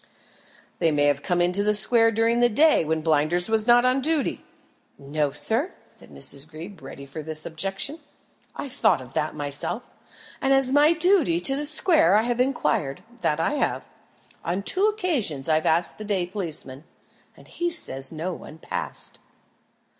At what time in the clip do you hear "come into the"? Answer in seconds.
1.21-1.75